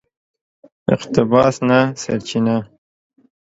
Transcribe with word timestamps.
اقتباس 0.95 1.55
نه 1.69 1.79
سرچینه 2.01 2.57